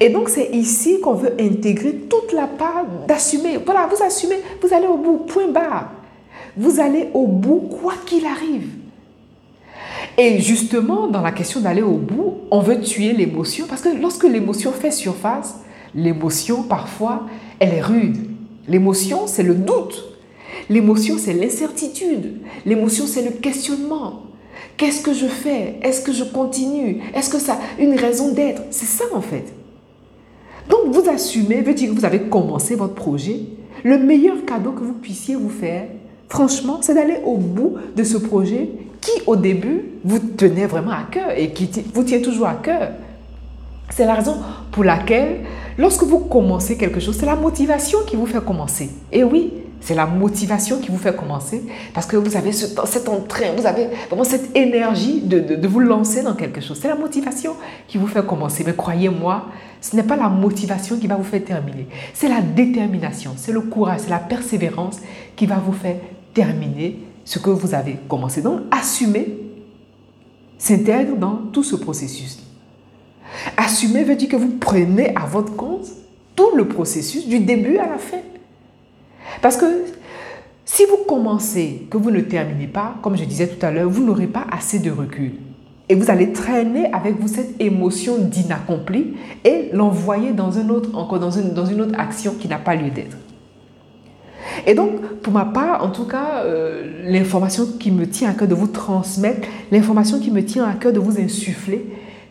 Et 0.00 0.08
donc 0.08 0.30
c'est 0.30 0.48
ici 0.52 0.98
qu'on 0.98 1.12
veut 1.12 1.34
intégrer 1.38 1.92
toute 2.08 2.32
la 2.32 2.46
part 2.46 2.86
d'assumer. 3.06 3.58
Voilà, 3.62 3.86
vous 3.86 4.02
assumez, 4.02 4.38
vous 4.62 4.74
allez 4.74 4.86
au 4.86 4.96
bout, 4.96 5.18
point 5.18 5.48
barre. 5.48 5.90
Vous 6.56 6.80
allez 6.80 7.08
au 7.12 7.26
bout 7.26 7.68
quoi 7.82 7.92
qu'il 8.06 8.24
arrive. 8.24 8.70
Et 10.16 10.40
justement, 10.40 11.08
dans 11.08 11.20
la 11.20 11.32
question 11.32 11.60
d'aller 11.60 11.82
au 11.82 11.98
bout, 11.98 12.36
on 12.50 12.60
veut 12.60 12.80
tuer 12.80 13.12
l'émotion 13.12 13.66
parce 13.68 13.82
que 13.82 13.90
lorsque 13.90 14.24
l'émotion 14.24 14.72
fait 14.72 14.90
surface, 14.90 15.56
l'émotion 15.94 16.62
parfois, 16.62 17.26
elle 17.58 17.74
est 17.74 17.82
rude. 17.82 18.33
L'émotion, 18.68 19.26
c'est 19.26 19.42
le 19.42 19.54
doute. 19.54 20.04
L'émotion, 20.70 21.16
c'est 21.18 21.34
l'incertitude. 21.34 22.40
L'émotion, 22.64 23.06
c'est 23.06 23.22
le 23.22 23.30
questionnement. 23.30 24.22
Qu'est-ce 24.76 25.02
que 25.02 25.12
je 25.12 25.26
fais? 25.26 25.76
Est-ce 25.82 26.02
que 26.02 26.12
je 26.12 26.24
continue? 26.24 27.00
Est-ce 27.14 27.30
que 27.30 27.38
ça 27.38 27.54
a 27.54 27.80
une 27.82 27.94
raison 27.94 28.32
d'être? 28.32 28.62
C'est 28.70 28.86
ça 28.86 29.04
en 29.14 29.20
fait. 29.20 29.52
Donc 30.68 30.92
vous 30.92 31.08
assumez, 31.08 31.60
veut 31.60 31.74
dire 31.74 31.90
que 31.90 31.94
vous 31.94 32.04
avez 32.04 32.22
commencé 32.22 32.74
votre 32.74 32.94
projet. 32.94 33.40
Le 33.84 33.98
meilleur 33.98 34.44
cadeau 34.44 34.72
que 34.72 34.82
vous 34.82 34.94
puissiez 34.94 35.34
vous 35.34 35.50
faire, 35.50 35.86
franchement, 36.28 36.78
c'est 36.80 36.94
d'aller 36.94 37.18
au 37.24 37.36
bout 37.36 37.74
de 37.94 38.02
ce 38.02 38.16
projet 38.16 38.70
qui 39.00 39.12
au 39.26 39.36
début 39.36 39.82
vous 40.04 40.18
tenait 40.18 40.66
vraiment 40.66 40.92
à 40.92 41.06
cœur 41.10 41.30
et 41.36 41.50
qui 41.50 41.68
vous 41.92 42.02
tient 42.02 42.20
toujours 42.20 42.46
à 42.46 42.54
cœur. 42.54 42.92
C'est 43.90 44.06
la 44.06 44.14
raison 44.14 44.36
pour 44.72 44.84
laquelle, 44.84 45.40
lorsque 45.78 46.02
vous 46.02 46.20
commencez 46.20 46.76
quelque 46.76 47.00
chose, 47.00 47.16
c'est 47.18 47.26
la 47.26 47.36
motivation 47.36 47.98
qui 48.06 48.16
vous 48.16 48.26
fait 48.26 48.44
commencer. 48.44 48.90
Et 49.12 49.22
oui, 49.22 49.52
c'est 49.80 49.94
la 49.94 50.06
motivation 50.06 50.78
qui 50.80 50.90
vous 50.90 50.96
fait 50.96 51.14
commencer 51.14 51.62
parce 51.92 52.06
que 52.06 52.16
vous 52.16 52.36
avez 52.36 52.52
cet 52.52 53.08
entrain, 53.08 53.52
vous 53.56 53.66
avez 53.66 53.88
vraiment 54.08 54.24
cette 54.24 54.56
énergie 54.56 55.20
de, 55.20 55.40
de 55.40 55.68
vous 55.68 55.80
lancer 55.80 56.22
dans 56.22 56.34
quelque 56.34 56.62
chose. 56.62 56.78
C'est 56.80 56.88
la 56.88 56.94
motivation 56.94 57.52
qui 57.86 57.98
vous 57.98 58.06
fait 58.06 58.24
commencer. 58.24 58.64
Mais 58.66 58.72
croyez-moi, 58.72 59.46
ce 59.82 59.94
n'est 59.94 60.02
pas 60.02 60.16
la 60.16 60.30
motivation 60.30 60.96
qui 60.96 61.06
va 61.06 61.16
vous 61.16 61.24
faire 61.24 61.44
terminer. 61.44 61.86
C'est 62.14 62.30
la 62.30 62.40
détermination, 62.40 63.32
c'est 63.36 63.52
le 63.52 63.60
courage, 63.60 64.00
c'est 64.04 64.10
la 64.10 64.18
persévérance 64.18 65.00
qui 65.36 65.44
va 65.44 65.56
vous 65.56 65.74
faire 65.74 65.96
terminer 66.32 67.00
ce 67.24 67.38
que 67.38 67.50
vous 67.50 67.74
avez 67.74 67.98
commencé. 68.08 68.40
Donc, 68.40 68.60
assumer 68.70 69.38
s'intègre 70.56 71.16
dans 71.16 71.36
tout 71.52 71.62
ce 71.62 71.76
processus. 71.76 72.43
Assumer 73.56 74.04
veut 74.04 74.16
dire 74.16 74.28
que 74.28 74.36
vous 74.36 74.56
prenez 74.60 75.14
à 75.16 75.26
votre 75.26 75.54
compte 75.54 75.86
tout 76.34 76.56
le 76.56 76.66
processus 76.68 77.28
du 77.28 77.40
début 77.40 77.78
à 77.78 77.88
la 77.88 77.98
fin. 77.98 78.18
Parce 79.40 79.56
que 79.56 79.66
si 80.64 80.84
vous 80.86 81.04
commencez, 81.06 81.86
que 81.90 81.96
vous 81.96 82.10
ne 82.10 82.20
terminez 82.20 82.66
pas, 82.66 82.96
comme 83.02 83.16
je 83.16 83.24
disais 83.24 83.46
tout 83.46 83.64
à 83.64 83.70
l'heure, 83.70 83.88
vous 83.88 84.04
n'aurez 84.04 84.26
pas 84.26 84.46
assez 84.50 84.78
de 84.78 84.90
recul. 84.90 85.32
Et 85.88 85.94
vous 85.94 86.10
allez 86.10 86.32
traîner 86.32 86.90
avec 86.92 87.20
vous 87.20 87.28
cette 87.28 87.60
émotion 87.60 88.16
d'inaccompli 88.18 89.14
et 89.44 89.68
l'envoyer 89.72 90.32
dans, 90.32 90.48
dans, 90.48 91.30
une, 91.30 91.52
dans 91.52 91.66
une 91.66 91.80
autre 91.82 91.98
action 91.98 92.34
qui 92.40 92.48
n'a 92.48 92.58
pas 92.58 92.74
lieu 92.74 92.90
d'être. 92.90 93.16
Et 94.66 94.74
donc, 94.74 95.00
pour 95.22 95.32
ma 95.32 95.44
part, 95.44 95.84
en 95.84 95.90
tout 95.90 96.06
cas, 96.06 96.42
euh, 96.44 97.02
l'information 97.04 97.66
qui 97.78 97.90
me 97.90 98.06
tient 98.06 98.30
à 98.30 98.34
cœur 98.34 98.48
de 98.48 98.54
vous 98.54 98.66
transmettre, 98.66 99.46
l'information 99.70 100.18
qui 100.20 100.30
me 100.30 100.44
tient 100.44 100.64
à 100.64 100.74
cœur 100.74 100.92
de 100.92 101.00
vous 101.00 101.20
insuffler, 101.20 101.84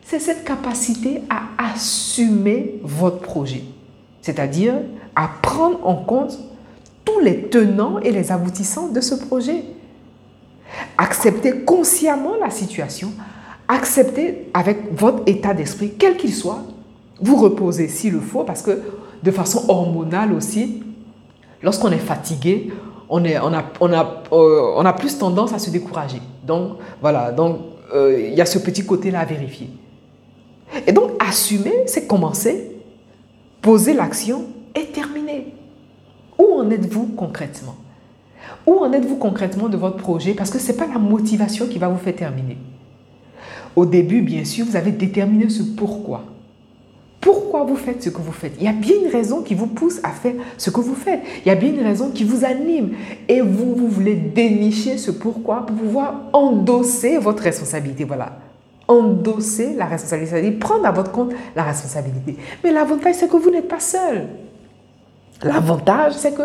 c'est 0.06 0.20
cette 0.20 0.44
capacité 0.44 1.22
à 1.30 1.72
assumer 1.72 2.80
votre 2.84 3.20
projet. 3.20 3.64
C'est-à-dire 4.22 4.76
à 5.16 5.30
prendre 5.42 5.86
en 5.88 5.96
compte 5.96 6.40
tous 7.06 7.20
les 7.20 7.44
tenants 7.44 8.00
et 8.00 8.12
les 8.12 8.32
aboutissants 8.32 8.88
de 8.88 9.02
ce 9.02 9.16
projet. 9.16 9.64
Accepter 10.98 11.60
consciemment 11.60 12.34
la 12.40 12.50
situation, 12.50 13.12
accepter 13.68 14.50
avec 14.54 14.98
votre 14.98 15.22
état 15.26 15.54
d'esprit, 15.54 15.94
quel 15.98 16.18
qu'il 16.18 16.34
soit, 16.34 16.64
vous 17.22 17.36
reposer 17.36 17.88
s'il 17.88 18.14
le 18.14 18.20
faut, 18.20 18.44
parce 18.44 18.62
que 18.62 18.82
de 19.22 19.32
façon 19.32 19.66
hormonale 19.68 20.34
aussi, 20.34 20.84
lorsqu'on 21.62 21.92
est 21.92 21.98
fatigué, 21.98 22.74
on, 23.10 23.24
euh, 23.24 24.84
a 24.84 24.94
plus 24.94 25.18
tendance 25.18 25.54
à 25.54 25.60
se 25.60 25.70
décourager. 25.70 26.22
Donc 26.44 26.78
voilà, 27.02 27.32
donc 27.32 27.58
euh, 27.94 28.28
il 28.30 28.34
y 28.34 28.42
a 28.42 28.46
ce 28.46 28.58
petit 28.58 28.86
côté-là 28.86 29.20
à 29.20 29.26
vérifier. 29.26 29.70
Et 30.88 30.92
donc 30.92 31.12
assumer, 31.20 31.74
c'est 31.86 32.08
commencer, 32.08 32.72
poser 33.62 33.94
l'action 33.94 34.46
et 34.76 34.86
terminer. 34.86 35.54
Où 36.38 36.54
en 36.56 36.70
êtes-vous 36.70 37.08
concrètement? 37.16 37.76
Où 38.66 38.74
en 38.74 38.92
êtes-vous 38.92 39.18
concrètement 39.18 39.70
de 39.70 39.78
votre 39.78 39.98
projet? 39.98 40.34
Parce 40.34 40.50
que 40.50 40.60
ce 40.60 40.72
n'est 40.72 40.78
pas 40.78 40.88
la 40.88 41.00
motivation 41.00 41.68
qui 41.68 41.78
va 41.78 41.88
vous 41.88 41.98
faire 41.98 42.16
terminer. 42.16 42.58
Au 43.76 43.86
début, 43.86 44.22
bien 44.22 44.46
sûr, 44.46 44.66
vous 44.66 44.76
avez 44.76 44.92
déterminé 44.92 45.50
ce 45.50 45.64
pourquoi. 45.64 46.26
Pourquoi 47.20 47.64
vous 47.64 47.78
faites 47.78 48.04
ce 48.04 48.10
que 48.10 48.22
vous 48.22 48.34
faites? 48.34 48.54
Il 48.60 48.66
y 48.66 48.68
a 48.68 48.74
bien 48.74 48.96
une 49.04 49.12
raison 49.12 49.42
qui 49.42 49.56
vous 49.56 49.68
pousse 49.68 50.00
à 50.04 50.10
faire 50.10 50.34
ce 50.58 50.70
que 50.70 50.82
vous 50.82 50.96
faites. 50.96 51.22
Il 51.46 51.48
y 51.48 51.52
a 51.52 51.56
bien 51.56 51.70
une 51.70 51.84
raison 51.84 52.12
qui 52.12 52.24
vous 52.24 52.44
anime. 52.44 52.92
Et 53.30 53.42
vous, 53.42 53.76
vous 53.76 53.88
voulez 53.88 54.16
dénicher 54.16 54.98
ce 54.98 55.12
pourquoi 55.12 55.66
pour 55.66 55.76
pouvoir 55.78 56.24
endosser 56.34 57.18
votre 57.18 57.44
responsabilité. 57.44 58.04
Voilà. 58.04 58.40
Endosser 58.88 59.74
la 59.76 59.86
responsabilité, 59.86 60.52
prendre 60.52 60.86
à 60.86 60.92
votre 60.92 61.12
compte 61.12 61.32
la 61.56 61.64
responsabilité. 61.64 62.38
Mais 62.64 62.72
l'avantage, 62.72 63.16
c'est 63.16 63.30
que 63.30 63.38
vous 63.38 63.50
n'êtes 63.50 63.68
pas 63.68 63.80
seul. 63.80 64.28
L'avantage, 65.42 66.14
c'est 66.14 66.36
que 66.36 66.44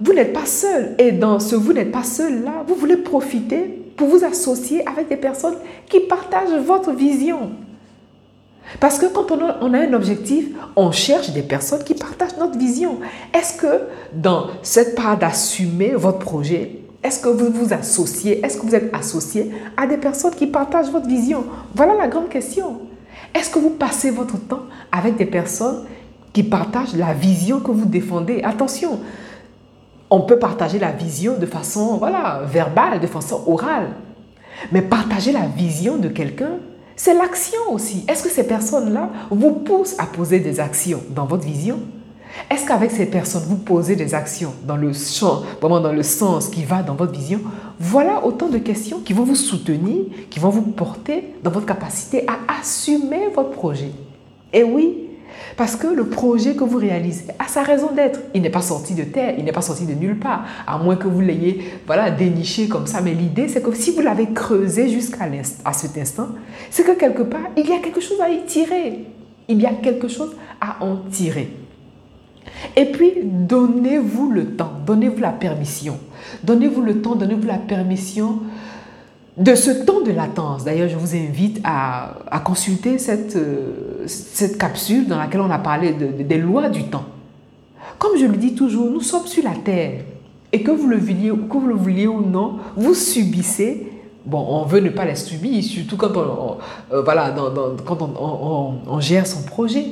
vous 0.00 0.12
n'êtes 0.12 0.32
pas 0.32 0.46
seul. 0.46 0.94
Et 0.98 1.12
dans 1.12 1.38
ce 1.40 1.56
vous 1.56 1.72
n'êtes 1.72 1.92
pas 1.92 2.02
seul 2.02 2.42
là, 2.42 2.64
vous 2.66 2.74
voulez 2.74 2.96
profiter 2.96 3.82
pour 3.96 4.08
vous 4.08 4.24
associer 4.24 4.86
avec 4.88 5.08
des 5.08 5.16
personnes 5.16 5.56
qui 5.88 6.00
partagent 6.00 6.58
votre 6.64 6.92
vision. 6.92 7.52
Parce 8.80 8.98
que 8.98 9.06
quand 9.06 9.30
on 9.30 9.74
a, 9.74 9.78
un 9.78 9.92
objectif, 9.92 10.46
on 10.74 10.90
cherche 10.90 11.30
des 11.30 11.42
personnes 11.42 11.84
qui 11.84 11.94
partagent 11.94 12.36
notre 12.38 12.58
vision. 12.58 12.98
Est-ce 13.32 13.58
que 13.58 13.82
dans 14.12 14.48
cette 14.62 14.94
part 14.94 15.18
d'assumer 15.18 15.90
votre 15.90 16.18
projet, 16.18 16.80
est-ce 17.04 17.20
que 17.20 17.28
vous 17.28 17.50
vous 17.50 17.74
associez, 17.74 18.44
est-ce 18.44 18.56
que 18.56 18.66
vous 18.66 18.74
êtes 18.74 18.92
associé 18.94 19.52
à 19.76 19.86
des 19.86 19.98
personnes 19.98 20.34
qui 20.34 20.46
partagent 20.46 20.90
votre 20.90 21.06
vision? 21.06 21.44
Voilà 21.74 21.94
la 21.94 22.08
grande 22.08 22.30
question. 22.30 22.80
Est-ce 23.34 23.50
que 23.50 23.58
vous 23.58 23.70
passez 23.70 24.10
votre 24.10 24.38
temps 24.38 24.62
avec 24.90 25.16
des 25.16 25.26
personnes 25.26 25.84
qui 26.32 26.42
partagent 26.42 26.96
la 26.96 27.12
vision 27.12 27.60
que 27.60 27.70
vous 27.70 27.84
défendez? 27.84 28.40
Attention, 28.42 29.00
on 30.08 30.22
peut 30.22 30.38
partager 30.38 30.78
la 30.78 30.92
vision 30.92 31.36
de 31.38 31.44
façon 31.44 31.98
voilà, 31.98 32.40
verbale, 32.46 33.00
de 33.00 33.06
façon 33.06 33.42
orale. 33.46 33.90
Mais 34.72 34.80
partager 34.80 35.32
la 35.32 35.46
vision 35.46 35.98
de 35.98 36.08
quelqu'un, 36.08 36.52
c'est 36.96 37.14
l'action 37.14 37.60
aussi. 37.70 38.06
Est-ce 38.08 38.22
que 38.22 38.30
ces 38.30 38.46
personnes-là 38.46 39.10
vous 39.30 39.50
poussent 39.50 39.96
à 39.98 40.06
poser 40.06 40.40
des 40.40 40.58
actions 40.58 41.02
dans 41.10 41.26
votre 41.26 41.44
vision? 41.44 41.80
Est-ce 42.50 42.66
qu'avec 42.66 42.90
ces 42.90 43.06
personnes, 43.06 43.44
vous 43.48 43.56
posez 43.56 43.96
des 43.96 44.14
actions 44.14 44.52
dans 44.66 44.76
le 44.76 44.92
champ, 44.92 45.42
vraiment 45.60 45.80
dans 45.80 45.92
le 45.92 46.02
sens 46.02 46.48
qui 46.48 46.64
va 46.64 46.82
dans 46.82 46.94
votre 46.94 47.12
vision? 47.12 47.40
Voilà 47.78 48.24
autant 48.24 48.48
de 48.48 48.58
questions 48.58 49.00
qui 49.00 49.12
vont 49.12 49.24
vous 49.24 49.34
soutenir, 49.34 50.04
qui 50.30 50.38
vont 50.38 50.50
vous 50.50 50.62
porter 50.62 51.34
dans 51.42 51.50
votre 51.50 51.66
capacité 51.66 52.24
à 52.26 52.38
assumer 52.60 53.28
votre 53.34 53.50
projet. 53.50 53.90
Et 54.52 54.62
oui, 54.62 55.04
parce 55.56 55.76
que 55.76 55.86
le 55.86 56.06
projet 56.06 56.54
que 56.54 56.64
vous 56.64 56.78
réalisez 56.78 57.26
a 57.38 57.46
sa 57.48 57.62
raison 57.62 57.90
d'être. 57.92 58.20
Il 58.34 58.42
n'est 58.42 58.50
pas 58.50 58.60
sorti 58.60 58.94
de 58.94 59.04
terre, 59.04 59.34
il 59.38 59.44
n'est 59.44 59.52
pas 59.52 59.62
sorti 59.62 59.86
de 59.86 59.94
nulle 59.94 60.18
part, 60.18 60.44
à 60.66 60.78
moins 60.78 60.96
que 60.96 61.08
vous 61.08 61.20
l'ayez 61.20 61.64
voilà, 61.86 62.10
déniché 62.10 62.68
comme 62.68 62.86
ça. 62.86 63.00
Mais 63.00 63.14
l'idée, 63.14 63.48
c'est 63.48 63.62
que 63.62 63.74
si 63.74 63.92
vous 63.92 64.00
l'avez 64.00 64.28
creusé 64.32 64.88
jusqu'à 64.88 65.28
à 65.64 65.72
cet 65.72 65.96
instant, 65.98 66.28
c'est 66.70 66.84
que 66.84 66.92
quelque 66.92 67.22
part, 67.22 67.48
il 67.56 67.68
y 67.68 67.72
a 67.72 67.78
quelque 67.78 68.00
chose 68.00 68.20
à 68.20 68.28
y 68.28 68.44
tirer. 68.44 69.06
Il 69.48 69.60
y 69.60 69.66
a 69.66 69.72
quelque 69.72 70.08
chose 70.08 70.34
à 70.60 70.82
en 70.82 70.96
tirer. 71.10 71.50
Et 72.76 72.86
puis, 72.86 73.12
donnez-vous 73.22 74.30
le 74.30 74.56
temps, 74.56 74.72
donnez-vous 74.86 75.20
la 75.20 75.30
permission. 75.30 75.98
Donnez-vous 76.42 76.82
le 76.82 77.00
temps, 77.00 77.14
donnez-vous 77.14 77.46
la 77.46 77.58
permission 77.58 78.40
de 79.36 79.54
ce 79.54 79.70
temps 79.70 80.00
de 80.00 80.12
latence. 80.12 80.64
D'ailleurs, 80.64 80.88
je 80.88 80.96
vous 80.96 81.14
invite 81.14 81.60
à, 81.64 82.40
consulter 82.44 82.98
cette, 82.98 83.36
euh, 83.36 84.04
cette 84.06 84.58
capsule 84.58 85.06
dans 85.06 85.18
laquelle 85.18 85.40
on 85.40 85.50
a 85.50 85.58
parlé 85.58 85.92
des 85.92 86.38
lois 86.38 86.68
du 86.68 86.84
temps. 86.84 87.04
Comme 87.98 88.16
je 88.18 88.26
le 88.26 88.36
dis 88.36 88.54
toujours, 88.54 88.90
nous 88.90 89.00
sommes 89.00 89.26
sur 89.26 89.44
la 89.44 89.54
Terre. 89.54 90.02
Et 90.52 90.62
que 90.62 90.70
vous 90.70 90.86
le 90.86 90.96
vouliez, 90.96 91.30
que 91.30 91.56
vous 91.56 91.66
le 91.66 91.74
vouliez 91.74 92.06
ou 92.06 92.20
non, 92.20 92.58
vous 92.76 92.94
subissez. 92.94 93.88
Bon, 94.24 94.46
on 94.48 94.64
veut 94.64 94.80
ne 94.80 94.90
pas 94.90 95.04
les 95.04 95.16
subir, 95.16 95.62
surtout 95.62 95.96
quand 95.96 96.16
on, 96.16 96.56
euh, 96.94 97.02
voilà, 97.02 97.34
quand 97.84 97.98
on 98.02 99.00
gère 99.00 99.26
son 99.26 99.42
projet. 99.42 99.84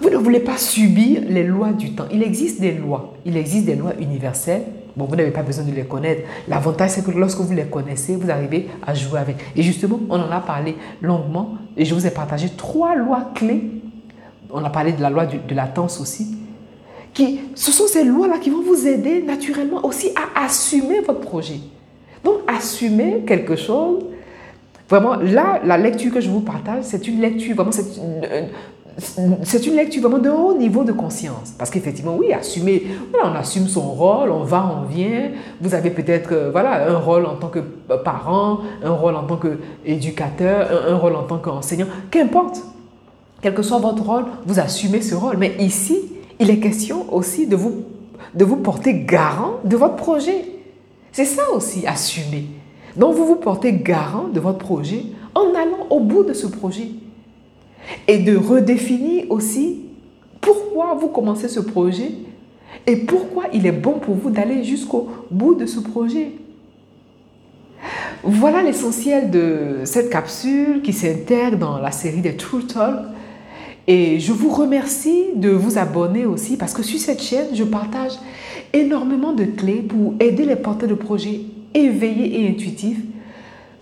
Vous 0.00 0.10
ne 0.10 0.16
voulez 0.16 0.40
pas 0.40 0.56
subir 0.56 1.22
les 1.28 1.44
lois 1.44 1.72
du 1.72 1.94
temps. 1.94 2.06
Il 2.12 2.22
existe 2.22 2.60
des 2.60 2.72
lois. 2.72 3.14
Il 3.24 3.36
existe 3.36 3.66
des 3.66 3.76
lois 3.76 3.92
universelles 4.00 4.62
Bon, 4.96 5.06
vous 5.06 5.16
n'avez 5.16 5.30
pas 5.30 5.42
besoin 5.42 5.64
de 5.64 5.72
les 5.72 5.84
connaître. 5.84 6.22
L'avantage, 6.48 6.90
c'est 6.90 7.04
que 7.04 7.10
lorsque 7.12 7.38
vous 7.38 7.54
les 7.54 7.64
connaissez, 7.64 8.14
vous 8.14 8.30
arrivez 8.30 8.68
à 8.86 8.94
jouer 8.94 9.20
avec. 9.20 9.36
Et 9.56 9.62
justement, 9.62 9.98
on 10.10 10.16
en 10.16 10.30
a 10.30 10.40
parlé 10.40 10.76
longuement 11.00 11.54
et 11.76 11.84
je 11.84 11.94
vous 11.94 12.06
ai 12.06 12.10
partagé 12.10 12.50
trois 12.50 12.94
lois 12.94 13.30
clés. 13.34 13.62
On 14.50 14.62
a 14.62 14.70
parlé 14.70 14.92
de 14.92 15.00
la 15.00 15.08
loi 15.08 15.24
de 15.24 15.54
latence 15.54 15.98
aussi. 15.98 16.36
Qui, 17.14 17.40
ce 17.54 17.72
sont 17.72 17.86
ces 17.86 18.04
lois-là 18.04 18.38
qui 18.38 18.50
vont 18.50 18.62
vous 18.62 18.86
aider 18.86 19.22
naturellement 19.22 19.84
aussi 19.84 20.10
à 20.14 20.44
assumer 20.44 21.00
votre 21.00 21.20
projet. 21.20 21.60
Donc, 22.22 22.40
assumer 22.46 23.22
quelque 23.26 23.56
chose, 23.56 24.04
vraiment, 24.88 25.16
là, 25.16 25.60
la 25.64 25.78
lecture 25.78 26.12
que 26.12 26.20
je 26.20 26.28
vous 26.28 26.40
partage, 26.40 26.84
c'est 26.84 27.06
une 27.08 27.20
lecture, 27.20 27.54
vraiment, 27.54 27.72
c'est 27.72 27.96
une, 27.96 28.48
c'est 28.98 29.66
une 29.66 29.76
lecture 29.76 30.02
vraiment 30.02 30.18
de 30.22 30.30
haut 30.30 30.56
niveau 30.56 30.84
de 30.84 30.92
conscience. 30.92 31.52
Parce 31.58 31.70
qu'effectivement, 31.70 32.16
oui, 32.18 32.32
assumer, 32.32 32.86
on 33.22 33.34
assume 33.34 33.66
son 33.66 33.80
rôle, 33.80 34.30
on 34.30 34.44
va, 34.44 34.78
on 34.80 34.86
vient. 34.86 35.30
Vous 35.60 35.74
avez 35.74 35.90
peut-être 35.90 36.32
euh, 36.32 36.50
voilà, 36.50 36.90
un 36.90 36.98
rôle 36.98 37.26
en 37.26 37.36
tant 37.36 37.48
que 37.48 37.60
parent, 37.60 38.58
un 38.84 38.92
rôle 38.92 39.16
en 39.16 39.24
tant 39.24 39.38
qu'éducateur, 39.38 40.68
un, 40.70 40.92
un 40.92 40.96
rôle 40.96 41.16
en 41.16 41.22
tant 41.22 41.38
qu'enseignant, 41.38 41.86
qu'importe. 42.10 42.60
Quel 43.40 43.54
que 43.54 43.62
soit 43.62 43.78
votre 43.78 44.04
rôle, 44.04 44.24
vous 44.46 44.60
assumez 44.60 45.02
ce 45.02 45.14
rôle. 45.14 45.36
Mais 45.36 45.56
ici, 45.58 45.98
il 46.38 46.50
est 46.50 46.58
question 46.58 47.12
aussi 47.12 47.46
de 47.46 47.56
vous, 47.56 47.84
de 48.34 48.44
vous 48.44 48.56
porter 48.56 48.94
garant 48.94 49.54
de 49.64 49.76
votre 49.76 49.96
projet. 49.96 50.44
C'est 51.10 51.24
ça 51.24 51.42
aussi, 51.54 51.86
assumer. 51.86 52.46
Donc, 52.96 53.14
vous 53.14 53.26
vous 53.26 53.36
portez 53.36 53.72
garant 53.72 54.28
de 54.32 54.38
votre 54.38 54.58
projet 54.58 55.04
en 55.34 55.54
allant 55.54 55.86
au 55.90 56.00
bout 56.00 56.24
de 56.24 56.34
ce 56.34 56.46
projet 56.46 56.88
et 58.08 58.18
de 58.18 58.36
redéfinir 58.36 59.30
aussi 59.30 59.80
pourquoi 60.40 60.94
vous 60.94 61.08
commencez 61.08 61.48
ce 61.48 61.60
projet 61.60 62.10
et 62.86 62.96
pourquoi 62.96 63.44
il 63.52 63.66
est 63.66 63.72
bon 63.72 63.98
pour 63.98 64.14
vous 64.14 64.30
d'aller 64.30 64.64
jusqu'au 64.64 65.08
bout 65.30 65.54
de 65.54 65.66
ce 65.66 65.80
projet. 65.80 66.32
Voilà 68.24 68.62
l'essentiel 68.62 69.30
de 69.30 69.80
cette 69.84 70.10
capsule 70.10 70.82
qui 70.82 70.92
s'intègre 70.92 71.58
dans 71.58 71.78
la 71.78 71.90
série 71.90 72.20
des 72.20 72.36
True 72.36 72.66
Talk. 72.66 73.06
Et 73.88 74.20
je 74.20 74.32
vous 74.32 74.50
remercie 74.50 75.24
de 75.34 75.48
vous 75.48 75.76
abonner 75.76 76.24
aussi 76.24 76.56
parce 76.56 76.72
que 76.72 76.84
sur 76.84 77.00
cette 77.00 77.20
chaîne, 77.20 77.48
je 77.52 77.64
partage 77.64 78.12
énormément 78.72 79.32
de 79.32 79.44
clés 79.44 79.82
pour 79.82 80.14
aider 80.20 80.44
les 80.44 80.54
porteurs 80.54 80.88
de 80.88 80.94
projets 80.94 81.40
éveillés 81.74 82.42
et 82.42 82.48
intuitifs 82.48 83.00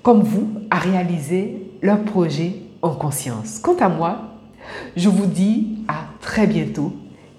comme 0.03 0.23
vous 0.23 0.49
à 0.71 0.79
réaliser 0.79 1.57
leur 1.83 2.03
projet 2.03 2.53
en 2.83 2.91
conscience. 2.91 3.59
Quant 3.59 3.77
à 3.77 3.89
moi, 3.89 4.31
je 4.97 5.09
vous 5.09 5.27
dis 5.27 5.79
à 5.89 6.05
très 6.21 6.47
bientôt 6.47 6.93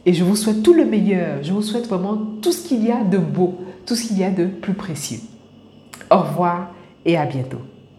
et 0.05 0.13
je 0.13 0.23
vous 0.23 0.35
souhaite 0.35 0.63
tout 0.63 0.73
le 0.73 0.85
meilleur. 0.85 1.43
Je 1.43 1.53
vous 1.53 1.61
souhaite 1.61 1.87
vraiment 1.87 2.17
tout 2.41 2.51
ce 2.51 2.67
qu'il 2.67 2.83
y 2.83 2.91
a 2.91 3.03
de 3.03 3.17
beau, 3.17 3.59
tout 3.85 3.95
ce 3.95 4.07
qu'il 4.07 4.19
y 4.19 4.23
a 4.23 4.31
de 4.31 4.45
plus 4.45 4.73
précieux. 4.73 5.19
Au 6.09 6.17
revoir 6.17 6.71
et 7.05 7.17
à 7.17 7.25
bientôt. 7.25 7.61